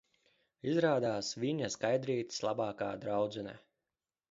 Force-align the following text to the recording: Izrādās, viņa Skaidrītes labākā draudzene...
Izrādās, 0.71 1.29
viņa 1.43 1.69
Skaidrītes 1.75 2.43
labākā 2.47 2.91
draudzene... 3.07 3.57